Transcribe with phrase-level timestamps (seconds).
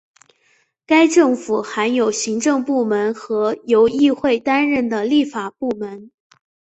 [0.87, 6.09] 该政府含有行政部门和由议会担任的立法部门。